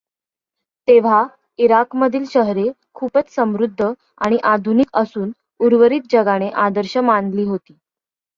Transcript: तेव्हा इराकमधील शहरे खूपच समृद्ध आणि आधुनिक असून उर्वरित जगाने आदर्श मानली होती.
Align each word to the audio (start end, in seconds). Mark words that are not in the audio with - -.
तेव्हा 0.87 1.23
इराकमधील 1.59 2.23
शहरे 2.25 2.63
खूपच 2.93 3.33
समृद्ध 3.35 3.91
आणि 4.17 4.37
आधुनिक 4.43 4.97
असून 4.97 5.31
उर्वरित 5.59 6.01
जगाने 6.11 6.49
आदर्श 6.59 6.97
मानली 6.99 7.43
होती. 7.43 7.77